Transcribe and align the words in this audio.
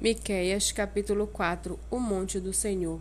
Miqueias, 0.00 0.70
capítulo 0.70 1.26
4 1.26 1.76
O 1.90 1.98
monte 1.98 2.38
do 2.38 2.52
Senhor. 2.52 3.00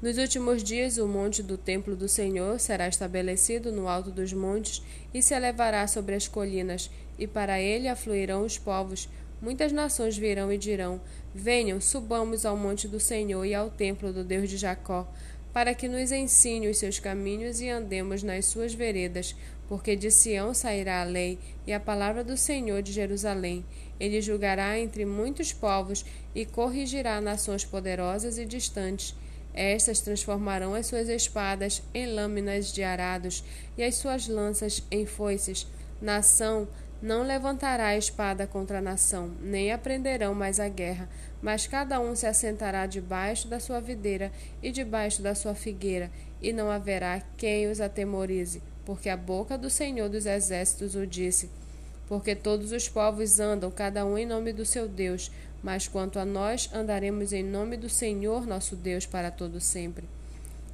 Nos 0.00 0.16
últimos 0.16 0.62
dias, 0.62 0.96
o 0.96 1.06
monte 1.06 1.42
do 1.42 1.58
templo 1.58 1.94
do 1.94 2.08
Senhor 2.08 2.58
será 2.58 2.88
estabelecido 2.88 3.70
no 3.70 3.88
alto 3.88 4.10
dos 4.10 4.32
montes 4.32 4.82
e 5.12 5.20
se 5.20 5.34
elevará 5.34 5.86
sobre 5.86 6.14
as 6.14 6.26
colinas, 6.26 6.90
e 7.18 7.26
para 7.26 7.60
ele 7.60 7.88
afluirão 7.88 8.42
os 8.42 8.56
povos. 8.56 9.08
Muitas 9.40 9.70
nações 9.70 10.16
virão 10.16 10.50
e 10.50 10.56
dirão: 10.56 10.98
Venham, 11.34 11.78
subamos 11.78 12.46
ao 12.46 12.56
monte 12.56 12.88
do 12.88 13.00
Senhor 13.00 13.44
e 13.44 13.54
ao 13.54 13.68
templo 13.68 14.10
do 14.10 14.24
Deus 14.24 14.48
de 14.48 14.56
Jacó, 14.56 15.06
para 15.52 15.74
que 15.74 15.88
nos 15.88 16.10
ensine 16.10 16.68
os 16.68 16.78
seus 16.78 16.98
caminhos 16.98 17.60
e 17.60 17.68
andemos 17.68 18.22
nas 18.22 18.46
suas 18.46 18.72
veredas, 18.72 19.36
porque 19.68 19.96
de 19.96 20.10
Sião 20.10 20.52
sairá 20.52 21.00
a 21.00 21.04
lei 21.04 21.38
e 21.66 21.72
a 21.72 21.80
palavra 21.80 22.22
do 22.22 22.36
Senhor 22.36 22.82
de 22.82 22.92
Jerusalém. 22.92 23.64
Ele 23.98 24.20
julgará 24.20 24.78
entre 24.78 25.04
muitos 25.04 25.52
povos 25.52 26.04
e 26.34 26.44
corrigirá 26.44 27.20
nações 27.20 27.64
poderosas 27.64 28.38
e 28.38 28.44
distantes. 28.44 29.14
Estas 29.54 30.00
transformarão 30.00 30.74
as 30.74 30.86
suas 30.86 31.08
espadas 31.08 31.82
em 31.94 32.06
lâminas 32.06 32.72
de 32.72 32.82
arados 32.82 33.44
e 33.78 33.84
as 33.84 33.94
suas 33.94 34.26
lanças 34.26 34.82
em 34.90 35.06
foices. 35.06 35.66
Nação 36.02 36.66
não 37.04 37.22
levantará 37.22 37.88
a 37.88 37.96
espada 37.96 38.46
contra 38.46 38.78
a 38.78 38.82
nação, 38.82 39.30
nem 39.42 39.70
aprenderão 39.70 40.34
mais 40.34 40.58
a 40.58 40.68
guerra, 40.68 41.08
mas 41.42 41.66
cada 41.66 42.00
um 42.00 42.16
se 42.16 42.26
assentará 42.26 42.86
debaixo 42.86 43.46
da 43.46 43.60
sua 43.60 43.78
videira 43.78 44.32
e 44.62 44.72
debaixo 44.72 45.20
da 45.20 45.34
sua 45.34 45.54
figueira, 45.54 46.10
e 46.40 46.50
não 46.50 46.70
haverá 46.70 47.22
quem 47.36 47.70
os 47.70 47.78
atemorize, 47.78 48.62
porque 48.86 49.10
a 49.10 49.16
boca 49.18 49.58
do 49.58 49.68
Senhor 49.68 50.08
dos 50.08 50.24
Exércitos 50.24 50.94
o 50.94 51.06
disse 51.06 51.50
porque 52.08 52.34
todos 52.34 52.72
os 52.72 52.88
povos 52.88 53.40
andam, 53.40 53.70
cada 53.70 54.04
um 54.04 54.18
em 54.18 54.26
nome 54.26 54.52
do 54.52 54.64
seu 54.64 54.86
Deus, 54.88 55.30
mas 55.62 55.88
quanto 55.88 56.18
a 56.18 56.24
nós, 56.24 56.68
andaremos 56.72 57.32
em 57.32 57.42
nome 57.42 57.76
do 57.76 57.88
Senhor 57.88 58.46
nosso 58.46 58.76
Deus 58.76 59.06
para 59.06 59.30
todo 59.30 59.60
sempre. 59.60 60.04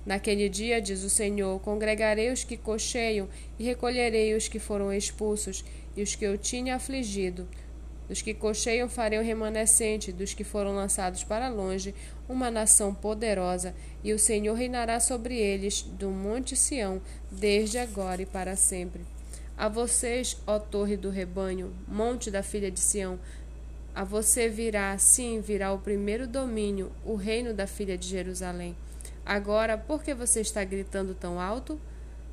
Naquele 0.04 0.48
dia, 0.48 0.80
diz 0.80 1.02
o 1.02 1.10
Senhor, 1.10 1.60
congregarei 1.60 2.32
os 2.32 2.42
que 2.42 2.56
cocheiam 2.56 3.28
e 3.58 3.64
recolherei 3.64 4.34
os 4.34 4.48
que 4.48 4.58
foram 4.58 4.92
expulsos 4.92 5.64
e 5.96 6.02
os 6.02 6.14
que 6.14 6.24
eu 6.24 6.38
tinha 6.38 6.76
afligido. 6.76 7.46
Dos 8.08 8.22
que 8.22 8.34
cocheiam 8.34 8.88
farei 8.88 9.18
o 9.18 9.22
remanescente, 9.22 10.10
dos 10.10 10.34
que 10.34 10.42
foram 10.42 10.74
lançados 10.74 11.22
para 11.22 11.48
longe, 11.48 11.94
uma 12.28 12.50
nação 12.50 12.92
poderosa, 12.92 13.74
e 14.02 14.12
o 14.12 14.18
Senhor 14.18 14.54
reinará 14.54 14.98
sobre 14.98 15.36
eles 15.36 15.82
do 15.82 16.10
monte 16.10 16.56
Sião, 16.56 17.00
desde 17.30 17.78
agora 17.78 18.22
e 18.22 18.26
para 18.26 18.56
sempre. 18.56 19.02
A 19.56 19.68
vocês, 19.68 20.36
ó 20.46 20.58
torre 20.58 20.96
do 20.96 21.10
rebanho, 21.10 21.72
monte 21.86 22.30
da 22.30 22.42
filha 22.42 22.70
de 22.70 22.80
Sião, 22.80 23.20
a 23.94 24.02
você 24.02 24.48
virá, 24.48 24.96
sim, 24.98 25.40
virá 25.40 25.72
o 25.72 25.78
primeiro 25.78 26.26
domínio, 26.26 26.90
o 27.04 27.14
reino 27.14 27.52
da 27.52 27.66
filha 27.66 27.98
de 27.98 28.08
Jerusalém. 28.08 28.74
Agora, 29.24 29.78
por 29.78 30.02
que 30.02 30.14
você 30.14 30.40
está 30.40 30.64
gritando 30.64 31.14
tão 31.14 31.40
alto? 31.40 31.80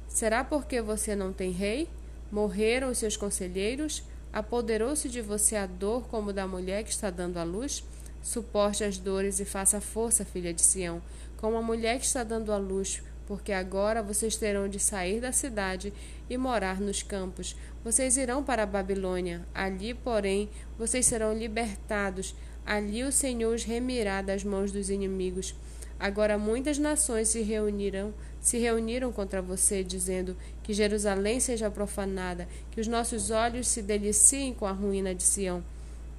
Será 0.08 0.44
porque 0.44 0.82
você 0.82 1.16
não 1.16 1.34
tem 1.34 1.52
rei? 1.52 1.90
Morreram 2.32 2.90
os 2.90 2.98
seus 2.98 3.16
conselheiros? 3.16 4.04
Apoderou-se 4.32 5.08
de 5.10 5.22
você 5.22 5.56
a 5.56 5.66
dor 5.66 6.08
como 6.08 6.34
da 6.34 6.48
mulher 6.48 6.84
que 6.84 6.92
está 6.92 7.10
dando 7.10 7.38
à 7.38 7.44
luz? 7.44 7.84
Suporte 8.22 8.84
as 8.84 8.98
dores 8.98 9.40
e 9.40 9.46
faça 9.46 9.80
força, 9.80 10.26
filha 10.26 10.54
de 10.54 10.62
Sião, 10.62 11.02
como 11.38 11.58
a 11.58 11.62
mulher 11.62 12.00
que 12.00 12.06
está 12.06 12.24
dando 12.24 12.52
à 12.52 12.58
luz, 12.58 13.02
porque 13.26 13.52
agora 13.52 14.04
vocês 14.04 14.36
terão 14.36 14.68
de 14.68 14.80
sair 14.80 15.22
da 15.22 15.32
cidade 15.32 15.94
e 16.30 16.38
morar 16.38 16.82
nos 16.82 17.04
campos. 17.04 17.56
Vocês 17.84 18.18
irão 18.18 18.44
para 18.44 18.64
a 18.64 18.66
Babilônia. 18.66 19.46
Ali, 19.54 19.94
porém, 19.94 20.50
vocês 20.78 21.06
serão 21.06 21.34
libertados. 21.34 22.36
Ali 22.66 23.04
o 23.04 23.12
Senhor 23.12 23.56
os 23.56 23.64
remirá 23.64 24.22
das 24.22 24.44
mãos 24.44 24.72
dos 24.72 24.90
inimigos. 24.90 25.56
Agora 26.00 26.38
muitas 26.38 26.78
nações 26.78 27.30
se 27.30 27.42
reuniram, 27.42 28.14
se 28.40 28.58
reuniram 28.60 29.12
contra 29.12 29.42
você, 29.42 29.84
dizendo 29.84 30.38
que 30.62 30.74
Jerusalém 30.74 31.40
seja 31.40 31.72
profanada, 31.72 32.48
que 32.72 32.80
os 32.80 32.88
nossos 32.88 33.32
olhos 33.32 33.68
se 33.68 33.82
deliciem 33.82 34.54
com 34.54 34.66
a 34.66 34.72
ruína 34.72 35.16
de 35.16 35.24
Sião. 35.24 35.64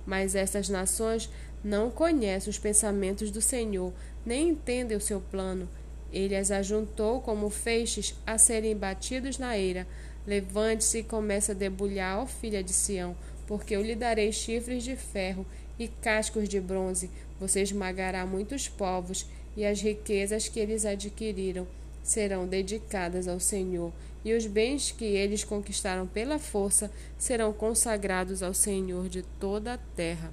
Mas 0.05 0.35
estas 0.35 0.69
nações 0.69 1.31
não 1.63 1.91
conhecem 1.91 2.51
os 2.51 2.59
pensamentos 2.59 3.31
do 3.31 3.41
Senhor, 3.41 3.93
nem 4.27 4.51
entendem 4.51 4.97
o 4.97 5.01
seu 5.01 5.21
plano. 5.21 5.69
Ele 6.13 6.35
as 6.35 6.51
ajuntou 6.51 7.21
como 7.21 7.51
feixes 7.51 8.15
a 8.27 8.39
serem 8.39 8.77
batidos 8.77 9.39
na 9.39 9.57
eira. 9.57 9.87
Levante-se 10.27 10.99
e 10.99 11.03
comece 11.03 11.53
a 11.53 11.55
debulhar, 11.55 12.19
ó 12.19 12.27
filha 12.27 12.63
de 12.63 12.73
Sião, 12.73 13.17
porque 13.47 13.77
eu 13.77 13.83
lhe 13.83 13.95
darei 13.95 14.33
chifres 14.33 14.83
de 14.83 14.97
ferro 14.97 15.47
e 15.79 15.89
cascos 15.89 16.49
de 16.49 16.61
bronze. 16.61 17.11
Você 17.39 17.63
esmagará 17.63 18.27
muitos 18.27 18.69
povos, 18.69 19.27
e 19.59 19.67
as 19.67 19.81
riquezas 19.81 20.47
que 20.47 20.61
eles 20.61 20.87
adquiriram 20.87 21.67
serão 22.01 22.47
dedicadas 22.47 23.27
ao 23.27 23.41
Senhor, 23.41 23.93
e 24.25 24.33
os 24.33 24.47
bens 24.47 24.93
que 24.93 25.05
eles 25.05 25.43
conquistaram 25.43 26.07
pela 26.07 26.39
força 26.39 26.93
serão 27.19 27.53
consagrados 27.53 28.41
ao 28.41 28.55
Senhor 28.55 29.09
de 29.09 29.23
toda 29.41 29.75
a 29.75 29.79
terra. 29.97 30.33